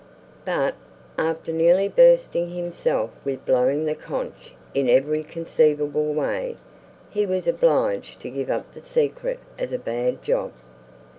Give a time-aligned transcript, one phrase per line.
[0.45, 0.73] But,
[1.19, 6.57] after nearly bursting himself with blowing the conch in every conceivable way,
[7.11, 10.53] he was obliged to give up the secret as a bad job.